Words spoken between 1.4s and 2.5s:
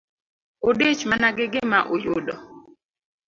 gima uyudo.